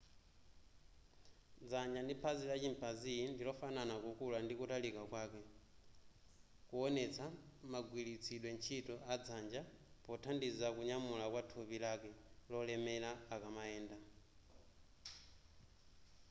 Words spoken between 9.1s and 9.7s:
a dzanja